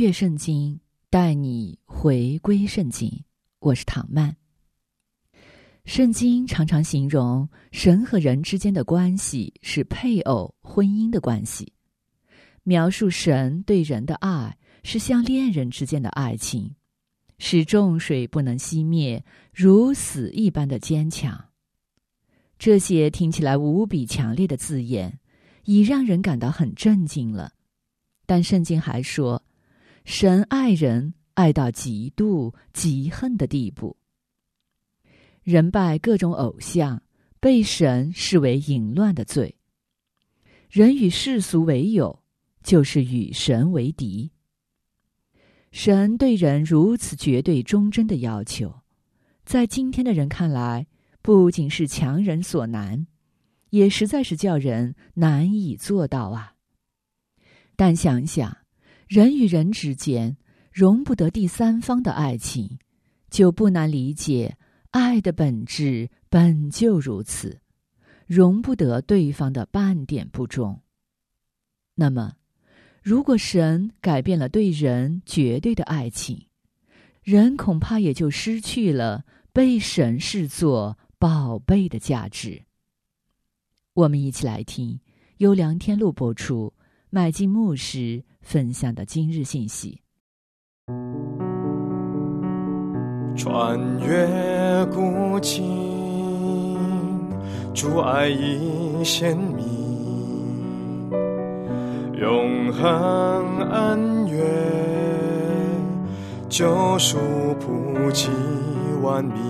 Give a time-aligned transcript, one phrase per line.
[0.00, 3.22] 穿越圣经，带你回归圣经。
[3.58, 4.34] 我是唐曼。
[5.84, 11.74] 圣经常常形容神和人之间的关系是配偶、婚姻的关系，
[12.62, 16.74] 描述神对人的爱是像恋人之间的爱情，
[17.36, 21.48] 是重水不能熄灭、如死一般的坚强。
[22.58, 25.20] 这些听起来无比强烈的字眼，
[25.64, 27.52] 已让人感到很震惊了。
[28.24, 29.42] 但圣经还说，
[30.04, 33.96] 神爱人爱到极度、极恨的地步。
[35.42, 37.02] 人拜各种偶像，
[37.40, 39.56] 被神视为淫乱的罪。
[40.68, 42.22] 人与世俗为友，
[42.62, 44.30] 就是与神为敌。
[45.72, 48.82] 神对人如此绝对忠贞的要求，
[49.44, 50.86] 在今天的人看来，
[51.22, 53.06] 不仅是强人所难，
[53.70, 56.54] 也实在是叫人难以做到啊。
[57.76, 58.56] 但想想，
[59.10, 60.36] 人与人之间
[60.72, 62.78] 容不得第三方的爱情，
[63.28, 64.56] 就不难理解。
[64.92, 67.60] 爱的本质本就如此，
[68.28, 70.80] 容不得对方的半点不忠。
[71.96, 72.36] 那么，
[73.02, 76.46] 如果神改变了对人绝对的爱情，
[77.24, 82.62] 人恐怕也就失去了被神视作宝贝的价值。
[83.94, 85.00] 我们一起来听
[85.38, 86.72] 由梁天禄播出、
[87.10, 90.00] 麦金牧师分享的今日信息。
[93.36, 96.76] 穿越古今，
[97.72, 99.64] 主爱已鲜明，
[102.20, 104.42] 永恒恩怨，
[106.48, 107.16] 救赎
[107.60, 108.28] 普及
[109.00, 109.40] 万民，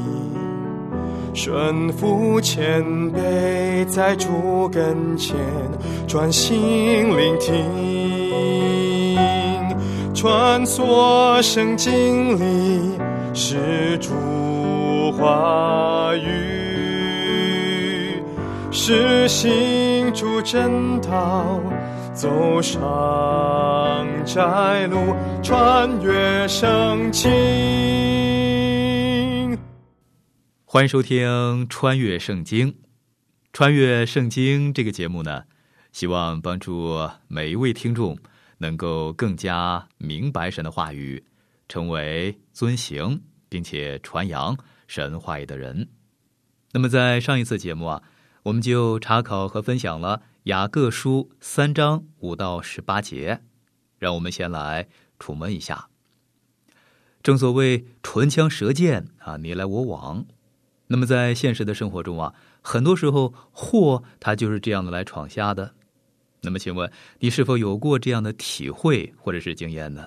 [1.34, 5.36] 顺服谦卑，在主跟前
[6.06, 6.60] 专心
[7.16, 7.56] 聆听，
[10.20, 12.98] 穿梭圣经里。
[13.32, 14.10] 是主
[15.12, 16.28] 话语，
[18.70, 21.58] 是行主正道，
[22.12, 27.30] 走上窄路，穿越圣经。
[30.66, 32.68] 欢迎收听《穿越圣经》。
[33.54, 35.44] 穿越圣经这个节目呢，
[35.92, 38.18] 希望帮助每一位听众
[38.60, 41.22] 能够更加明白神的话语。
[41.68, 45.88] 成为遵行并且传扬神话语的人。
[46.72, 48.02] 那么，在上一次节目啊，
[48.42, 53.42] 我们就查考和分享了雅各书三章五到十八节。
[54.00, 54.88] 让我们先来
[55.20, 55.90] 触摸一下。
[57.22, 60.26] 正所谓唇枪舌剑啊，你来我往。
[60.88, 65.74] 那么，在现实的生活中啊，很多时候祸它就是这样的来闯下的。
[66.42, 70.06] 那么，请问你是否有过这样的体会或者是经验呢？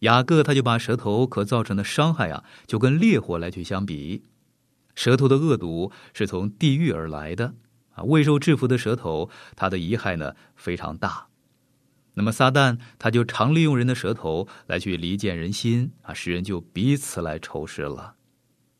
[0.00, 4.24] 雅各他就把舌头可造成的伤害啊，就跟烈火来去相比。
[4.94, 7.54] 舌头的恶毒是从地狱而来的
[7.94, 11.26] 啊，未受制服的舌头，它的遗害呢非常大。
[12.14, 18.14] 那么撒旦他就常利用人的舌头来去离间人心啊，使人就彼此来仇视了。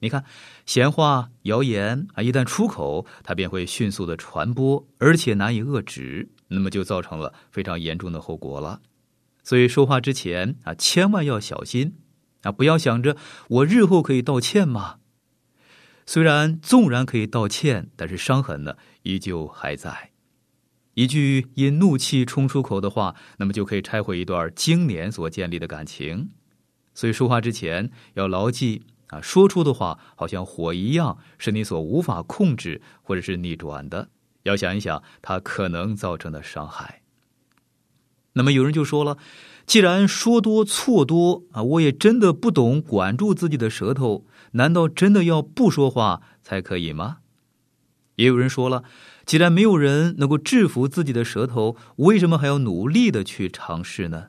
[0.00, 0.25] 你看，
[0.65, 8.81] 闲话谣言啊，一旦出口，它便会迅速的传播，而且难以遏止，那么就造成了非常严重的后果了。
[9.43, 11.94] 所以说话之前啊，千万要小心
[12.43, 12.53] 啊！
[12.53, 13.16] 不要想着
[13.49, 14.99] 我日后可以道歉嘛。
[16.06, 20.10] 虽然纵然可以道歉，但是伤痕呢，依旧还在。
[20.95, 26.30] 一句因怒气冲出口的话，那么就可以拆毁一段经年所建立的感情。
[26.95, 34.10] 所以说话之前要牢记啊，说出的话好像火一样，是你所无法控制或者是逆转的。
[34.45, 37.03] 要想一想它可能造成的伤害。
[38.34, 39.19] 那么有人就说了，
[39.66, 47.19] 既然说多错多啊，我也真的不懂管住自己的舌头，难道真的要不说话才可以吗？
[48.16, 48.84] 也有人说了，
[49.25, 54.28] 既然没有人能够制服自己的舌头，为什么还要努力的去尝试呢？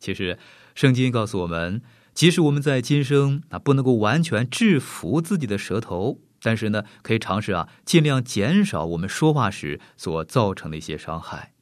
[0.00, 0.38] 其实，
[0.74, 1.82] 圣经告诉我们，
[2.14, 11.52] 即使我们在今生啊不能够完全制服自己的舌头，但是呢，可以尝试啊尽量减少我们说话时所造成的一些伤害。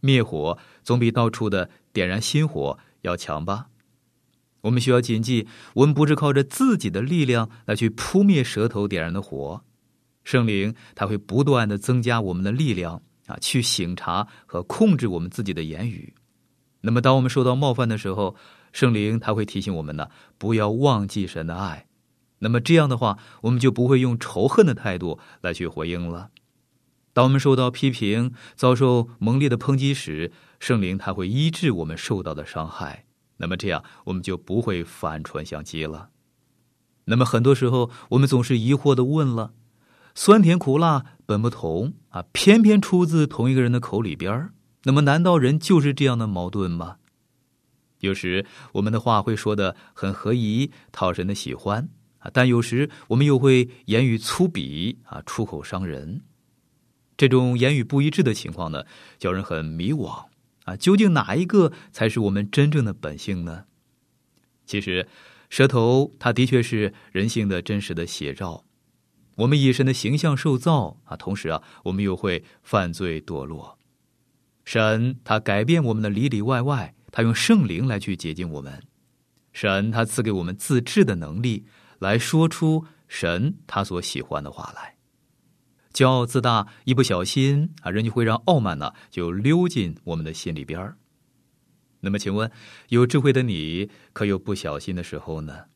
[0.00, 3.66] 灭火总比到处的点燃新火要强吧？
[4.62, 9.62] 我们需要谨记，我们不是靠着自己的力量来去扑灭舌头点燃的火，
[10.22, 16.14] 圣灵他会不断的增加我们的力量啊，去醒察和控制我们自己的言语。
[16.80, 18.36] 那么，当我们受到冒犯的时候，
[18.72, 20.08] 圣灵他会提醒我们呢，
[20.38, 21.86] 不要忘记神的爱。
[22.42, 26.30] 那么这样的话，我们就不会用仇恨的态度来去回应了。
[27.12, 33.06] 当我们受到批评、遭受猛烈的抨击时，圣灵他会医治我们受到的伤害。
[33.36, 36.10] 那么这样，我们就不会反唇相讥了。
[37.06, 39.52] 那么很多时候，我们总是疑惑的问了：
[40.14, 44.50] 酸甜苦辣本不同啊，偏偏出自同一个人的口里边。
[44.84, 46.96] 那么难道人就是这样的矛盾吗？
[48.00, 51.88] 有时我们的话会说的很合宜，讨神的喜欢
[52.30, 56.22] 但有时我们又会言语粗鄙啊，出口伤人。
[57.16, 58.84] 这种言语不一致的情况呢，
[59.18, 60.26] 叫人很迷惘
[60.64, 60.76] 啊！
[60.76, 63.64] 究竟哪一个才是我们真正的本性呢？
[64.66, 65.06] 其实，
[65.50, 68.64] 舌头它的确是人性的真实的写照。
[69.36, 73.78] 我们以神的形象受造啊，同时啊，我们又会犯罪堕落。
[74.64, 78.82] 神他改变我们的里里外外，他用圣灵来去洁净我们。
[79.52, 81.66] 神他赐给我们自制的能力，
[82.02, 84.96] 来说出神他所喜欢的话来。
[85.92, 90.96] 骄傲自大，一不小心啊，人就会让傲慢呢就溜进我们的心里边儿。
[92.00, 92.50] 那么，请问
[92.88, 95.66] 有智慧的你，可有不小心的时候呢？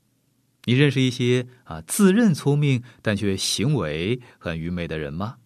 [0.65, 5.37] 你认识一些啊自认聪明但却行为很愚昧的人吗？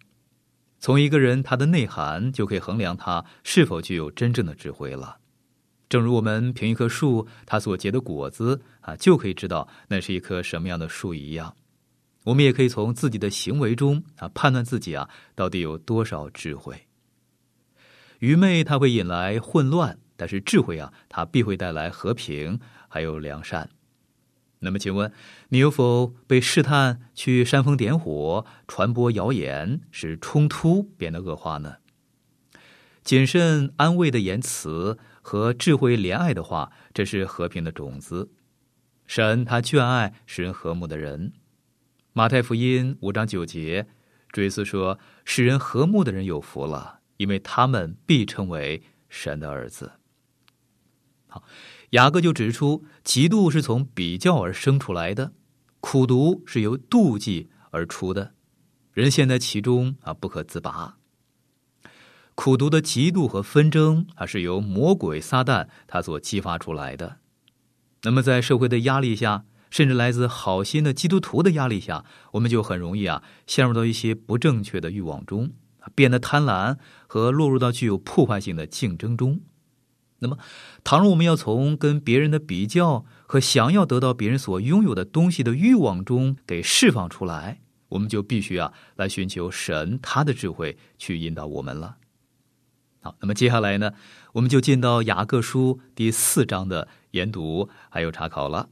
[0.79, 5.17] 从一个人他的内涵就可以衡量他是否具有真正的智慧了。
[5.87, 11.55] 正如我们凭一棵树它所结的果子啊，就可以知道那是一棵什么样的树一样。
[12.25, 16.87] 我们也可以从自己的行为中啊判断自己啊到底有多少智慧。
[18.19, 23.69] 愚昧它会引来混乱，但是智慧啊它必会带来和平还有良善。
[24.59, 25.11] 那么，请问
[25.49, 31.77] 你有否被试探去煽风点火、传播谣言，使冲突变得恶化呢？
[33.03, 38.29] 谨慎安慰的言辞和智慧怜爱的话，这是和平的种子。
[39.13, 41.33] 神他眷爱使人和睦的人。
[42.13, 43.87] 马太福音五章九节，
[44.31, 49.91] 追思说：“使人和睦的人有福了，因为他们必称为神的儿子。”
[51.27, 51.43] 好，
[51.89, 55.33] 雅各就指出，嫉妒是从比较而生出来的，
[55.81, 58.33] 苦毒是由妒忌而出的，
[58.93, 60.95] 人陷在其中啊不可自拔。
[62.33, 67.17] 苦毒的嫉妒和纷争啊是由魔鬼撒旦他所激发出来的。
[68.03, 69.45] 那么在社会的压力下。
[69.71, 72.03] 甚至来自好心的基督徒的压力下，
[72.33, 75.51] 我们就很容易啊陷入到一些不正确的欲望中，
[75.95, 76.75] 变得贪婪
[77.07, 79.39] 和落入到具有破坏性的竞争中。
[80.19, 80.37] 那么，
[80.83, 91.95] 倘若我们要从跟别人的比较和想要得到别人所拥有的东西的欲望中给释放出来，我们就必须啊来寻求神他的智慧去引导我们了。
[93.01, 93.93] 好，那么接下来呢，
[94.33, 98.69] 我们就进到雅各书第四章的研读还有查考了。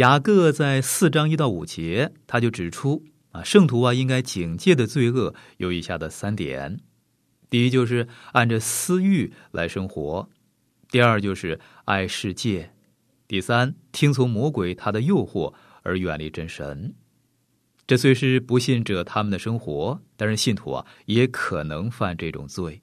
[0.00, 6.80] 雅各在四章一到五节，他就指出啊，圣徒啊应该警戒的罪恶有以下的三点：
[7.50, 10.26] 第一，就是按着私欲来生活；
[10.90, 12.70] 第二，就是爱世界；
[13.28, 15.52] 第三，听从魔鬼他的诱惑
[15.82, 16.94] 而远离真神。
[17.86, 22.80] 这虽是不信者他们的生活，但是信徒啊也可能犯这种罪。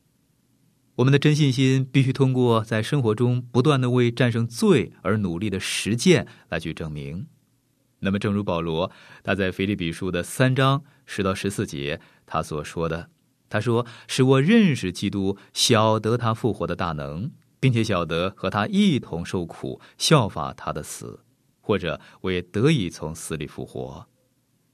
[0.98, 7.28] 我们的真信心必须通过在生活中不断的为战胜罪而努力的实践来去证明。
[8.00, 8.92] 那么，正如保罗
[9.24, 13.12] 他在腓立比书的三章十到十四节他所说的，
[13.48, 21.20] 他说：“使我认识基督，晓得他复活的大能，并且晓得和他一同受苦，效法他的死，
[21.62, 24.08] 或者我也得以从死里复活。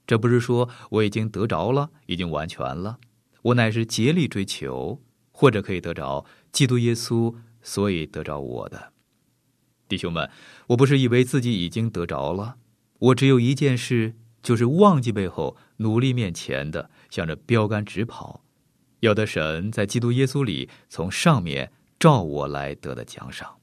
[0.06, 2.98] 这不是说我已经得着了，已经完全了，
[3.42, 4.98] 我乃是竭力追求。”
[5.36, 8.92] 或者可以得着基督耶稣，所以得着我的
[9.88, 10.30] 弟兄们，
[10.68, 12.56] 我不是以为自己已经得着了，
[13.00, 18.44] 我只有一件事，就是忘记背后，努力面前的，向着标杆直跑，
[19.00, 23.56] 要得神在基督耶稣里从上面照我来得的奖赏。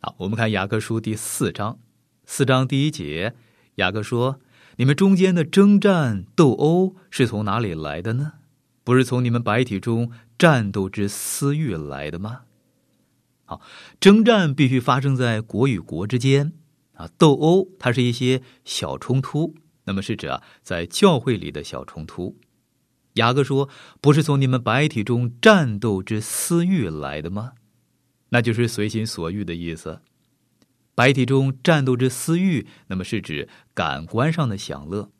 [0.00, 1.78] 好，我们看雅各书第四章，
[2.26, 3.34] 四章第一节，
[3.76, 4.38] 雅各说
[4.76, 8.34] ：“你们中间的征战斗殴是从哪里来的呢？
[8.84, 10.12] 不是从你们白体中
[10.44, 12.42] 战斗之私欲来的吗？
[13.46, 13.62] 好，
[13.98, 16.52] 征战必须发生在国与国之间
[16.92, 22.36] 啊，斗殴它是一些小冲突，那么是指啊，在教会里的小冲突。
[23.14, 23.70] 雅各说
[24.02, 27.52] ：“不是从你们白体中战斗之私欲来的吗？
[28.28, 30.02] 那就是随心所欲的意思。
[30.94, 35.10] 白体中战斗之私欲，那么是指感官上的享乐。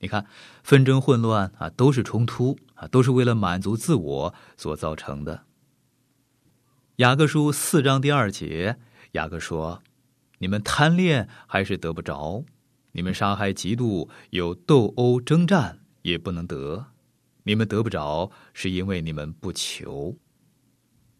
[0.00, 0.26] 你看，
[0.62, 5.44] 纷争混乱啊，都是冲突啊，都是为了满足自我所造成的。”
[6.96, 8.78] 雅各书四章第二节，
[9.12, 9.82] 雅各说
[10.38, 12.44] ：“你们贪恋还是得不着；
[12.92, 16.86] 你们杀害、嫉妒、有斗殴、征战，也不能得。”
[17.44, 20.18] 你们得不着，是因为你们不求。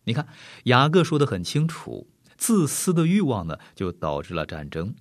[0.04, 0.28] 你看，
[0.64, 4.94] 雅各说的很清楚，自私的欲望呢，就导致了战争，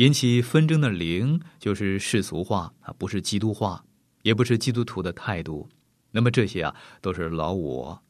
[0.00, 3.84] 引起纷争的灵就是世俗化啊，不是基督化，
[4.22, 5.68] 也不是基督徒的态度。
[6.12, 8.02] 那么这些啊，都是老我。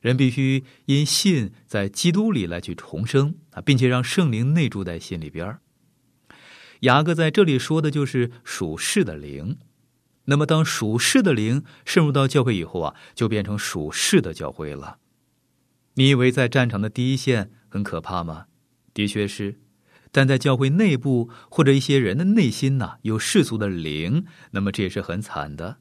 [0.00, 5.56] 人必须因信在基督里来去重生啊，并且让圣灵内住在心里边
[6.80, 9.56] 雅各在这里说的就是属世的灵。
[10.24, 14.98] 那么，当属世的灵渗入到教会以后啊，就变成属世的教会了。
[15.94, 18.46] 你以为在战场的第一线很可怕吗？
[18.92, 19.60] 的确是，
[20.10, 25.78] 但在教会内部或者一些人的内心呐，有世俗的灵，那么这也是很惨的。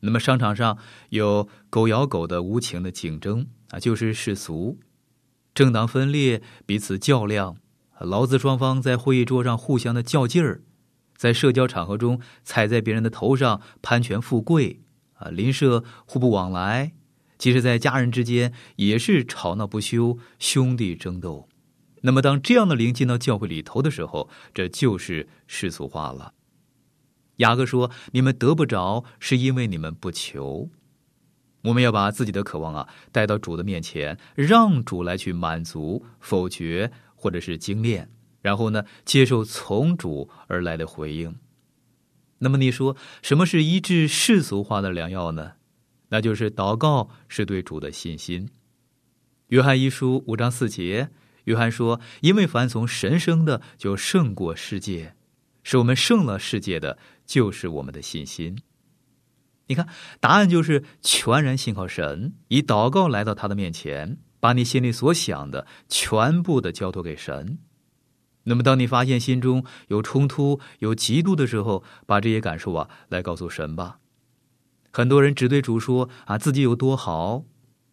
[0.00, 0.78] 那么商场上
[1.10, 4.78] 有狗咬狗的无情的竞争啊，就是世俗；
[5.54, 7.56] 政党分裂，彼此较量，
[8.00, 10.62] 劳资双方在会议桌上互相的较劲儿。
[11.16, 14.82] 在社交场合中踩在别人的头上攀权富贵
[15.14, 16.92] 啊，邻舍互不往来；
[17.38, 21.48] 即使在家人之间也是吵闹不休，兄弟争斗。
[22.06, 26.34] 那么，当这样的灵进到教会里头的时候，这就是世俗化了。
[27.38, 30.70] 雅各说：“你们得不着，是因为你们不求。
[31.64, 38.08] 我们要把自己的渴望啊带到主的面前，让主来去满足、否决或者是精炼。”
[38.40, 41.34] 然后呢，接受从主而来的回应。
[42.38, 45.54] 那么你说，什么是医治世俗化的良药呢？
[46.10, 48.48] 那就是祷告，是对主的信心。
[49.48, 51.10] 约翰一书五章四节，
[51.46, 55.14] 约翰说：“因为凡从神生的，就胜过世界；
[55.64, 58.56] 使我们胜了世界的，就是我们的信心。”
[59.68, 59.88] 你看，
[60.20, 67.58] 答案就是全然信靠神，以祷告来到他的面前，把你心里所想的全部的交托给神。
[68.44, 73.98] 那么，当你发现心中有冲突、有嫉妒的时候，把这些感受啊来告诉神吧。
[74.92, 77.44] 很多人只对主说啊自己有多好，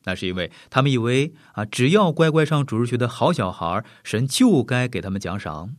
[0.06, 5.76] 那是因为他们以为啊只要乖乖上主日学的好小孩，神就该给他们奖赏。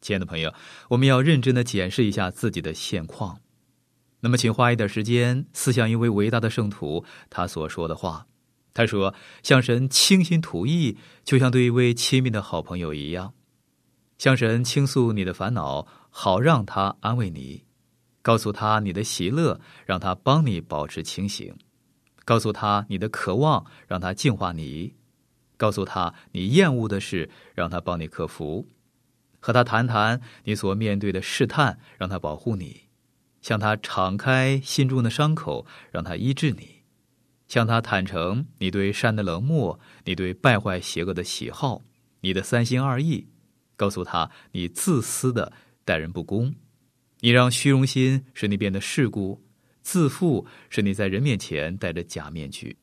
[0.00, 0.52] 亲爱的朋友，
[0.90, 3.40] 我们要认真的检视一下自己的现况。
[4.20, 8.26] 那么，请花一点时间思想一位伟大的圣徒他所说的话。
[8.72, 9.14] 他说
[9.44, 13.32] ：“向神倾心吐意，就像对一位亲密的好朋友一样。”
[14.18, 17.64] 向神倾诉你的烦恼，好让他安慰你；
[18.20, 21.54] 告诉他你的喜乐，让他帮你保持清醒；
[22.24, 24.94] 告诉他你的渴望，让他净化你；
[25.56, 28.66] 告诉他你厌恶的事，让他帮你克服；
[29.40, 32.88] 和他谈谈你所面对的试探，让他保护你；
[33.42, 36.82] 向他敞开心中的伤口，让他医治你；
[37.46, 41.82] 向他坦诚你对善的冷漠，你对败坏邪恶的喜好，
[42.22, 43.28] 你的三心二意。
[43.76, 45.52] 告诉他，你自私的
[45.84, 46.54] 待人不公，
[47.20, 49.42] 你让虚荣心使你变得世故，
[49.84, 52.78] 自负是你在人面前戴着假面具。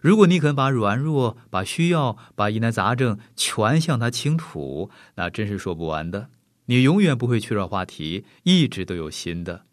[0.00, 6.28] 如果你肯把软弱、把需要、把疑难杂症全向他倾吐，那真是说不完的。
[6.66, 9.64] 你永远不会缺少话题，一直都有新的。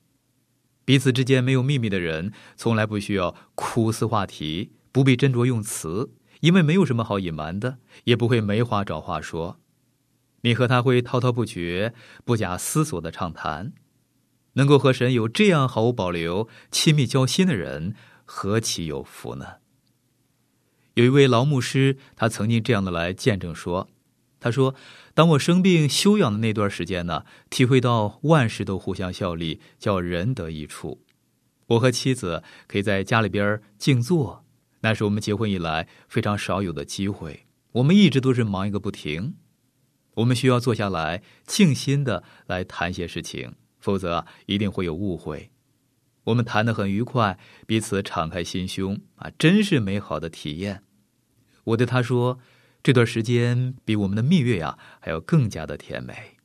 [0.85, 9.59] 彼此之间没有秘密的人，从来不需要苦思话题，不必斟酌用词，因为没有什么好隐瞒的，也不会没话找话说。
[10.41, 13.73] 你和他会滔滔不绝、不假思索的畅谈，
[14.59, 19.55] 能够和神有这样毫无保留、亲密交心的人，何其有福呢？
[20.95, 23.89] 有一位老牧师，他曾经这样的来见证说
[24.37, 24.75] ：“他说，
[25.13, 31.05] 当我生病休养的那段时间呢，体会到万事都互相效力，叫人得益处。
[31.67, 34.43] 我和妻子可以在家里边静坐，
[34.81, 37.45] 那是我们结婚以来非常少有的机会。
[37.71, 39.35] 我们一直都是忙一个不停。”
[40.15, 45.51] 我们需要坐下来静心的来谈些事情，否则一定会有误会。
[46.25, 50.83] 我们谈得很愉快，彼此敞开心胸啊，真是美好的体验。
[51.63, 52.39] 我对他说，
[52.83, 56.37] 这段时间比我们的蜜月呀还要更加的甜美。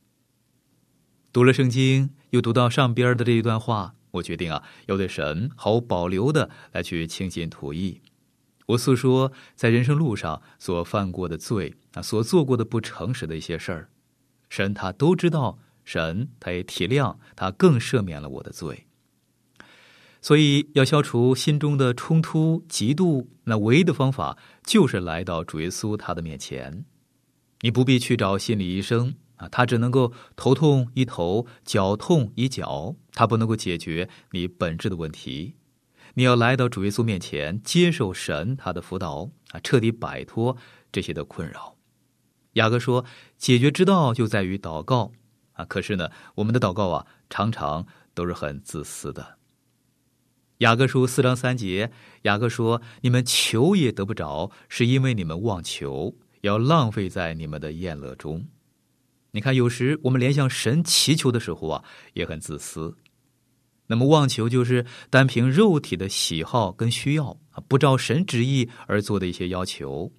[1.31, 8.01] 读了圣经，又读到上边的这一段话，我决定啊，要对神毫无保留的来去倾心吐意。
[8.67, 13.89] 我诉说在人生路上所犯过的罪啊，所做过的不诚实的一些事儿，
[14.49, 18.87] 神他都知道，神他也体谅，他更赦免了我的罪。
[20.19, 26.83] 所以，要消除心中的冲突、嫉妒，那唯一的方法就是来到主耶稣他的面前。
[27.61, 35.55] 你不必去找心理医生啊，他只能够头痛医头，脚痛医脚，他不能够解决你本质的问题。
[36.15, 40.57] 你要来到主耶稣面前，接受神他的辅导啊，彻底摆脱
[40.91, 41.75] 这些的困扰。
[42.53, 43.05] 雅各说，
[43.37, 45.11] 解决之道就在于祷告
[45.55, 45.65] 啊。
[45.65, 49.37] 可是呢，我们的祷告啊，常常都是很自私的。
[50.59, 58.47] 雅各书四章三节，雅各说：“你们求也得不着，是因为你们妄求，要浪费在你们的宴乐中。”
[59.31, 61.83] 你看，有时我们连向神祈求的时候啊，
[62.13, 62.95] 也很自私。
[63.87, 70.13] 那么妄求就是单凭肉体的喜好跟需要啊，不照神旨意而做的一些要求，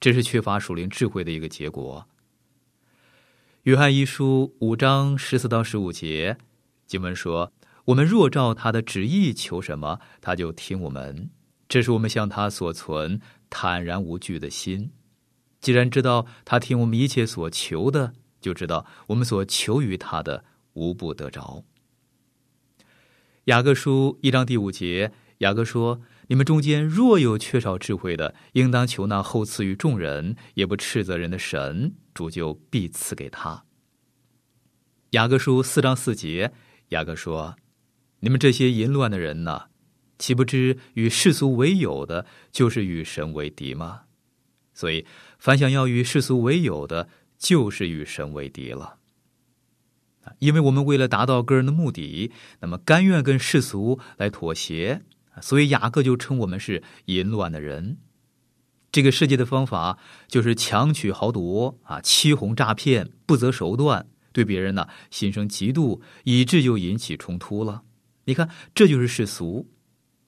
[0.00, 2.08] 这是缺乏属灵智慧的一个结果。
[3.62, 6.36] 约翰一书五章十四到十五节，
[6.84, 7.52] 经文说。
[7.84, 11.30] 我们若照他的旨意求什么，他就听我们。
[11.68, 14.90] 这是我们向他所存坦然无惧的心。
[15.60, 21.62] 既然知道他听我们一切所求的，就知道我们所求于他的无不得着。
[23.44, 33.64] 雅各书一章第五节，雅各说：“你们中间若有缺少智慧的，应当求那后赐予众人，也不斥责人的神，主就必赐给他。”
[35.10, 36.52] 雅各书四章四节，
[36.88, 37.56] 雅各说。
[38.20, 39.66] 你们这些淫乱的人呐，
[40.16, 44.02] 岂不知与世俗为友的，就是与神为敌吗？
[44.72, 45.04] 所以，
[45.38, 48.98] 凡想要与世俗为友的，就是与神为敌了。
[50.38, 55.02] 因为我们为了达到个人的目的，那么甘愿跟世俗来妥协，
[55.40, 57.98] 所以雅各就称我们是淫乱的人。
[58.92, 67.82] 这个世界的方法就是强取豪夺啊，欺哄诈骗，不择手段，对别人呢心生嫉妒，以致就引起冲突了。
[68.26, 69.66] 你看，这就是世俗。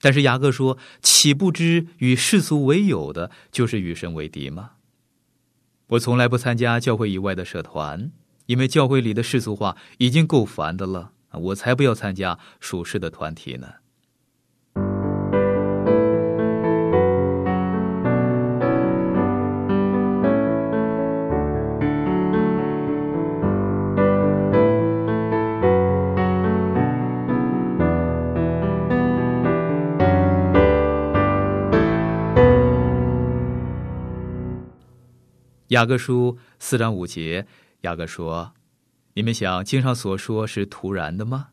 [0.01, 4.73] 但是雅各说：“岂不知与世俗为友的，就是与神为敌吗？”
[5.89, 8.11] 我从来不参加教会以外的社团，
[8.47, 13.75] 因为教会里的世俗化已经够烦的了，我才不要参加属世的团体呢。
[35.75, 37.49] 雅各书四章五节，
[37.81, 38.53] 雅各说
[39.15, 41.49] ：“你们想经上所说是突然的吗？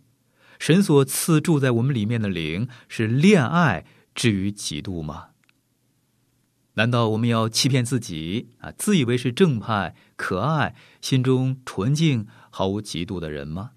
[0.59, 5.29] 神所赐住在我们里面的灵是恋爱至于嫉妒吗？
[6.75, 8.71] 难道我们要欺骗自己啊？
[8.77, 13.71] 自以为是正派、可爱、心中纯净、毫无嫉妒的人吗？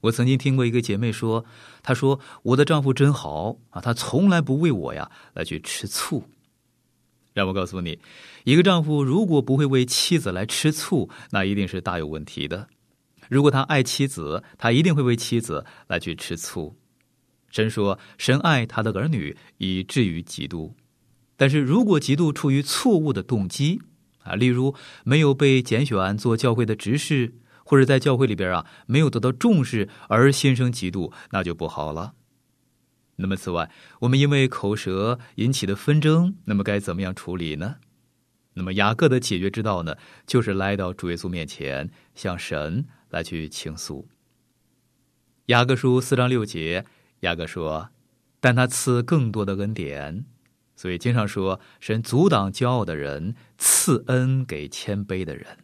[0.00, 1.44] 我曾经听过一个姐妹说，
[1.80, 6.24] 她说我的丈夫真好啊，他从来不为我呀来去吃醋。”
[7.34, 7.98] 让我告诉你，
[8.44, 12.68] 一个丈夫如果不会为妻子来吃醋，那一定是大有问题的。
[13.28, 16.76] 如果他爱妻子，他一定会为妻子来去吃醋。
[17.50, 20.72] 神说，神爱他的儿女，以至于嫉妒。
[21.36, 23.80] 但是如果嫉妒出于错误的动机
[24.22, 32.14] 啊，例如没有被拣选做教会的执事，或者在教会里边啊没有得到重视而心生嫉妒，那就不好了。
[33.16, 37.76] 那么，此外，我们因为口舌引起的纷争，那么该怎么样处理呢？
[38.54, 39.96] 那么雅各的解决之道呢，
[40.26, 44.08] 就是来到主耶稣面前，向神来去倾诉。
[45.46, 46.84] 雅各书四章六节，
[47.20, 47.90] 雅各说
[48.40, 50.24] ：“但他赐更多的恩典，
[50.74, 55.58] 所以经常说，神阻挡骄傲的人，赐恩给谦卑的人。”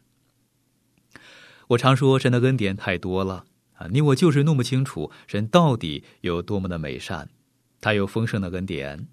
[1.69, 7.31] 我常说，神的恩典太多了啊，你我就是弄不清楚神到底有多么的美善。
[7.81, 9.09] 他有丰盛的恩典，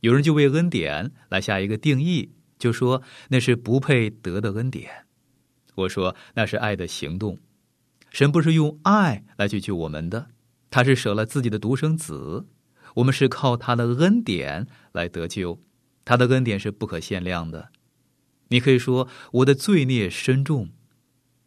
[0.00, 5.06] 有人就为恩典来下一个定义，就说那是不配得的恩典。
[5.74, 7.38] 我说那是爱的行动，
[8.10, 10.28] 神不是用爱来去救我们的，
[10.70, 12.46] 他是舍了自己的独生子，
[12.94, 15.60] 我们是靠他的恩典来得救，
[16.04, 17.70] 他的恩典是不可限量的。
[18.48, 20.70] 你可以说我的罪孽深重，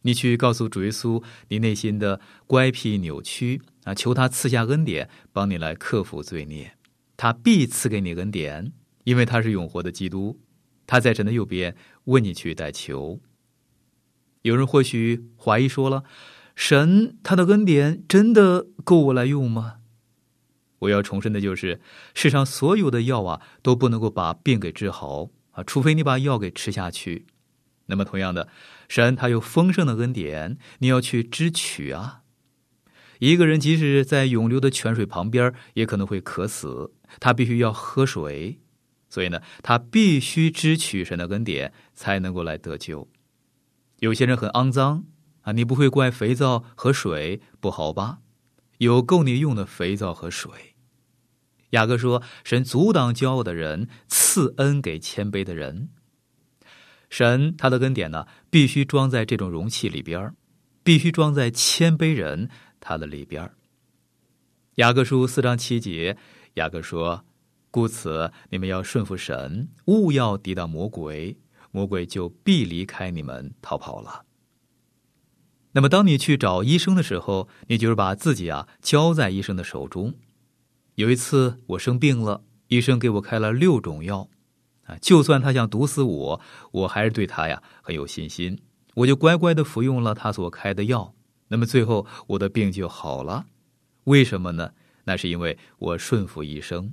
[0.02, 3.62] 你去告诉主耶稣你内心的乖僻扭曲。
[3.88, 3.94] 啊！
[3.94, 6.76] 求他赐下恩典，帮你来克服罪孽，
[7.16, 8.72] 他必赐给你恩典，
[9.04, 10.38] 因为他是永活的基督，
[10.86, 11.74] 他在神的右边
[12.04, 13.18] 为你去代求。
[14.42, 16.04] 有人或许怀疑说了，
[16.54, 19.76] 神他的恩典真的够我来用吗？
[20.80, 21.80] 我要重申的就是，
[22.14, 27.26] 世上所有的药啊，都不能够把病给治好啊，除非你把药给吃下去。
[27.86, 28.48] 那么，同样的，
[28.86, 32.20] 神他有丰盛的恩典，你要去支取啊。
[33.18, 38.58] 一个人即使在涌流的泉水旁边，也可能会渴死，他必须要喝水，
[39.08, 43.08] 所以呢，他必须支取神的恩典，才能够来得救。
[44.00, 45.04] 有些人很肮脏。
[45.42, 48.18] 啊，你不会怪肥皂和水不好吧？
[48.78, 50.50] 有够你用的肥皂和水。
[51.70, 55.88] 雅各说：“神阻挡骄傲的人，赐恩给谦卑的人。
[57.08, 60.34] 神他的恩典呢，必须装在这种容器里边
[60.82, 62.50] 必须装在谦卑人
[62.88, 63.52] 他的里边
[64.76, 66.16] 雅各书四章七节，
[66.54, 67.22] 雅各说
[67.70, 71.36] ：“故此你们要顺服神，勿要抵挡魔鬼，
[71.70, 74.24] 魔鬼就必离开你们逃跑了。”
[75.72, 80.14] 那么，当你去找医生的时候，你就是把自己啊交在医生的手中。
[80.94, 84.30] 有一次我生病了，医生给我开了六种药，
[84.84, 86.40] 啊，就算他想毒死我，
[86.72, 88.58] 我还是对他呀很有信心，
[88.94, 91.14] 我就乖乖的服用了他所开的药。
[91.48, 93.46] 那么最后我的病就好了，
[94.04, 94.72] 为什么呢？
[95.04, 96.92] 那是因为我顺服医生。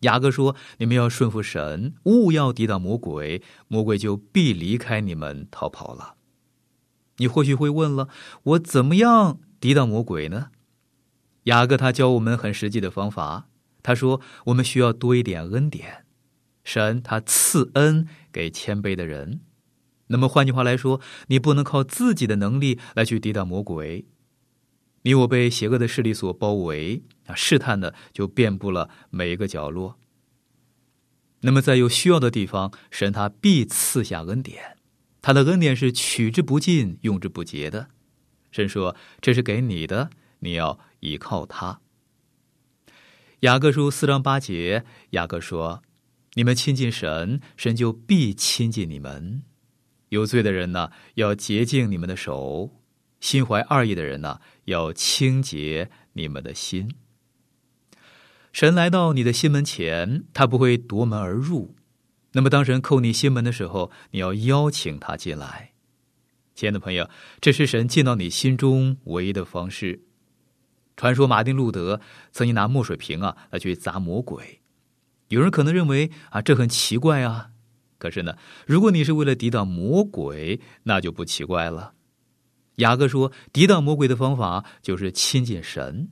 [0.00, 6.16] 雅各说：“你们要顺服神，勿要抵挡魔鬼，魔鬼就必离开你们逃跑了。”
[7.18, 8.08] 你或许会问了，
[8.42, 10.48] 我怎么样抵挡魔鬼呢？
[11.44, 13.48] 雅各他教我们很实际的方法。
[13.82, 16.04] 他说，我们需要多一点恩典，
[16.64, 19.40] 神他赐恩给谦卑的人。
[20.08, 24.04] 那么换句话来说，你不能靠自己的能力来去抵挡魔鬼。
[25.02, 29.98] 你我被邪恶的势力所包围啊，试探的就遍布了每一个角落。
[31.40, 34.78] 那么在有需要的地方，神他必赐下恩典。
[35.20, 37.88] 他的恩典是取之不尽、用之不竭的。
[38.50, 41.80] 神说：“这是给你的，你要依靠他。”
[43.40, 45.82] 雅各书四章八节，雅各说
[46.34, 49.42] ：“你们亲近神，神就必亲近你们。
[50.08, 52.70] 有罪的人呢，要洁净你们的手；
[53.20, 56.94] 心怀二意的人呢，要清洁你们的心。
[58.52, 61.74] 神来到你的心门前，他不会夺门而入。”
[62.36, 65.72] 那么，当神叩你心门的时候，你要邀请他进来。
[66.56, 67.08] 亲爱的朋友，
[67.40, 70.02] 这是神进到你心中唯一的方式。
[70.96, 74.60] 传说马丁路德曾经拿墨水瓶啊来去砸魔鬼。
[75.28, 77.50] 有人可能认为啊这很奇怪啊，
[77.98, 81.94] 可是呢，如果你是为了抵挡魔鬼，那就不奇怪了。
[82.76, 86.08] 雅各说，抵挡魔鬼的方法就是亲近神。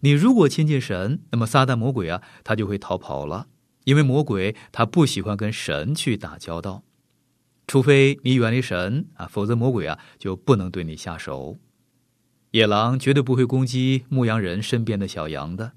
[0.00, 3.48] 你如果亲近神，那么撒旦魔鬼啊他就会逃跑了。
[3.84, 6.84] 因为魔鬼他不喜欢跟神去打交道，
[7.66, 11.58] 除非你远离神啊，否则魔鬼啊就不能对你下手。
[12.52, 15.72] 野狼绝对不会攻击牧羊人身边的小羊的，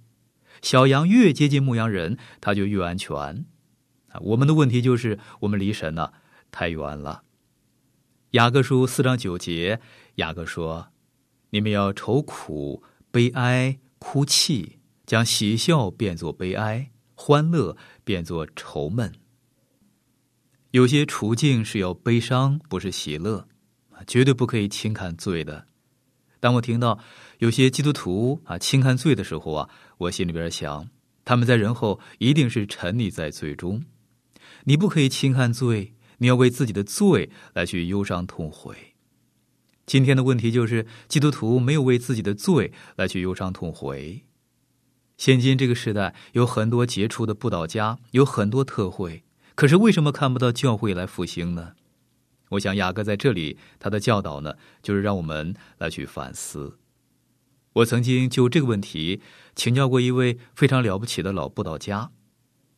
[0.62, 3.46] 小羊越接近牧羊人，它就越安全。
[4.22, 6.12] 我们的问题就是我们离神呢
[6.52, 7.24] 太远了。
[8.32, 9.80] 雅各书四章九节，
[10.16, 10.90] 雅各说
[11.52, 19.14] ：“你们要愁苦、悲哀、哭泣，将喜笑变作悲哀。”欢乐变作愁闷，
[20.72, 23.48] 有些处境是要悲伤，不是喜乐，
[24.06, 25.66] 绝对不可以轻看罪的。
[26.42, 27.00] 当我听到
[27.38, 30.90] 有些基督徒啊轻看罪的时候啊，我心里边想，
[31.24, 33.82] 他们在人后一定是沉溺在罪中。
[34.66, 38.76] 你不可以轻看罪，你要为自己的罪来去忧伤痛悔。
[39.86, 44.26] 今天的问题就是，基督徒没有为自己的罪来去忧伤痛悔。
[45.18, 49.24] 现今这个时代有很多杰出的布道家，有很多特会，
[49.54, 51.74] 可是为什么看不到教会来复兴呢？
[52.50, 56.80] 我想雅各在这里他的教导呢，就是让我们来去反思。
[57.74, 59.22] 我曾经就这个问题
[59.56, 62.12] 请教过一位非常了不起的老布道家。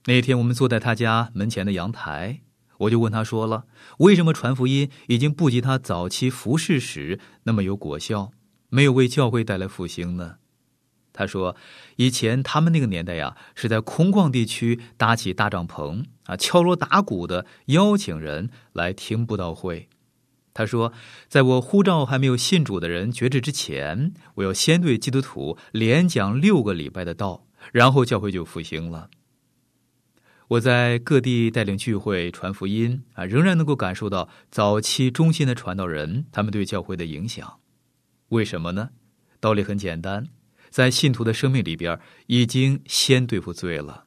[0.07, 2.39] 那天我们坐在他家门前的阳台，
[2.77, 3.65] 我就问他说了：
[3.97, 8.31] 为什么传福音已经不及他早期服侍时那么有果效，
[8.69, 10.35] 没有为教会带来复兴呢？
[11.11, 11.57] 他说
[11.97, 19.89] ：“以前他们那个年代呀，是在空旷地区搭起大帐篷啊，敲锣打鼓的邀请人来听布道会。”
[20.53, 20.93] 他说
[21.27, 29.09] ：“在我呼召还没有信主的人觉知之前，我要先对基督徒连讲六个礼拜的道，然后教会就复兴了。
[30.47, 37.59] 我在各地带领聚会传福音啊，仍然能够感受到早期中心的传道人他们对教会的影响。
[38.29, 38.89] 为什么呢？
[39.39, 40.27] 道理很简单。”
[40.69, 44.05] 在信徒的生命里边，已经先对付罪了，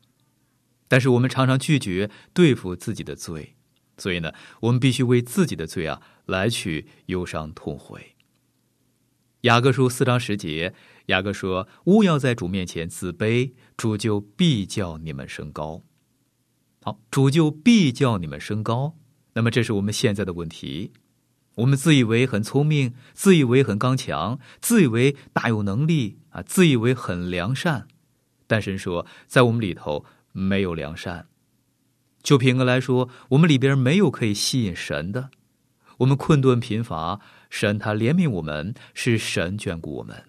[0.89, 3.57] 但是我们常常拒绝对付自己的罪，
[3.97, 8.15] 所以呢，我们必须为自己的罪啊来去忧伤痛悔。
[9.41, 10.75] 雅各书四章十节，
[11.07, 15.83] 雅各说：“勿要在主面前自卑，主就必叫你们升高。”
[16.83, 18.97] 好，主就必叫你们升高。
[19.35, 20.93] 那么，这是我们现在的问题。
[21.57, 27.87] 我们自以为很聪明，自以为很刚强，自以为大有能力啊，自以为很良善。
[28.47, 31.29] 但神说，在我们里头没有良善。
[32.23, 35.31] 就品格来说，我们里边没有可以吸引神的。
[35.99, 40.25] 我们困顿贫乏，神他怜悯我们，是神眷顾我们。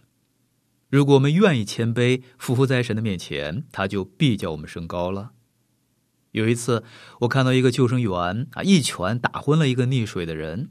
[0.89, 5.31] 如果我们愿意谦卑，匍匐在神的面前，他就必叫我们升高了。
[6.31, 6.83] 有一次，
[7.21, 10.69] 我看到一个救生员啊，一拳打昏了一个溺水的人。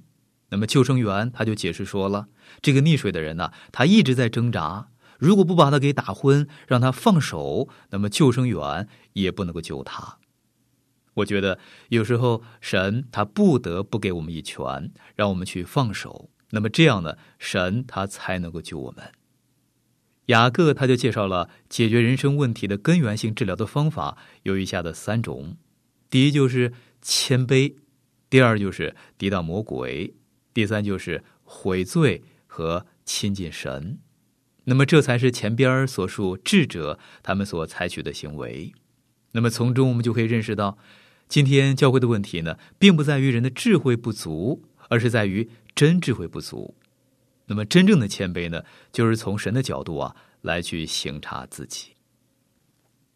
[0.49, 2.27] 那么救生员他就解释说了，
[2.61, 10.18] 这个溺水的人呢，他一直在挣扎，如果不把他给打昏，让他放手，那么救生员也不能够救他。
[11.14, 11.59] 我觉得
[11.90, 19.12] 有时候神他不得不给我们一拳，让我们去放手，那么这样呢，神他才能够救我们。
[20.31, 25.57] 雅各他就介绍了解决人生问题的根源性治疗的方法，有以下的三种：
[26.09, 27.75] 第一就是谦卑，
[28.29, 30.14] 第二就是抵挡魔鬼，
[30.55, 33.99] 第三就是悔罪和亲近神。
[34.64, 38.73] 那么这才是前边所述智者他们所采取的行为。
[39.33, 40.79] 那么从中我们就可以认识到，
[41.29, 46.77] 今天教会的问题呢，并不在于人的智慧不足，而是在于真智慧不足。
[47.51, 51.89] 那么，真正的谦卑呢，就是从神的角度啊来去省察自己。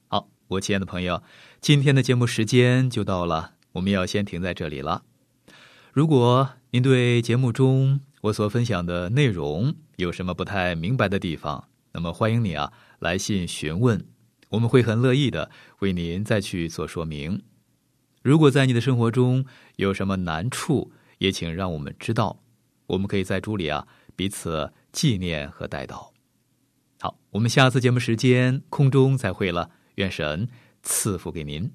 [0.09, 1.23] 好，我亲爱的朋友，
[1.61, 5.05] 今天的节目时间就到了，我们要先停在这里了。
[5.93, 14.05] 如果您对节目中我所分享的内容有什么不太明白的地方，那么欢迎你啊来信询问，
[14.49, 17.41] 我们会很乐意的为您再去做说明。
[18.21, 22.41] 如果在你的生活中有什么难处，也请让我们知道，
[22.89, 23.87] 我们可以在主里啊。
[24.17, 26.13] 彼此纪念和带到。
[27.01, 29.71] 好，我们下次节目时间空中再会了。
[29.97, 30.49] 愿神
[30.83, 31.71] 赐福给您。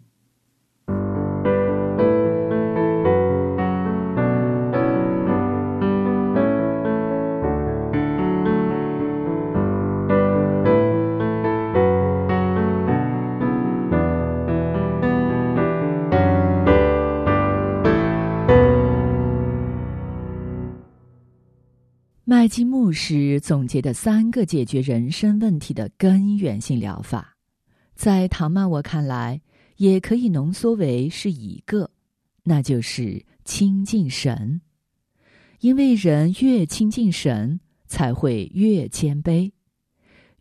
[22.30, 27.36] 麦基牧师总结的三个解决人生问题的根源性疗法，
[27.96, 29.42] 在唐曼我看来，
[29.78, 31.90] 也可以浓缩为是一个，
[32.44, 34.62] 那就是亲近神。
[35.62, 39.52] 因为人越亲近神，才会越谦卑；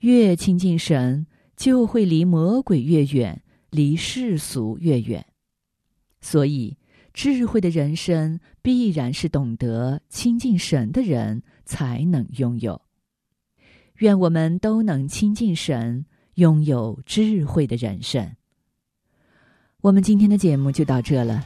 [0.01, 5.25] 越亲近神，就会离魔鬼越远，离世俗越远。
[6.21, 6.77] 所以，
[7.15, 11.43] 智慧的人生必然是懂得亲近神的人。
[11.69, 12.81] 才能拥有。
[13.99, 18.35] 愿我们都能亲近神，拥有智慧的人生。
[19.83, 21.45] 我们今天的节目就到这了，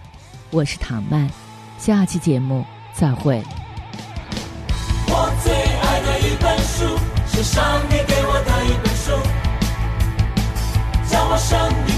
[0.52, 1.28] 我是唐曼，
[1.76, 3.42] 下期节目再会。
[5.08, 6.86] 我最爱的一本书
[7.26, 9.10] 是上帝给我的一本书，
[11.10, 11.91] 叫我生命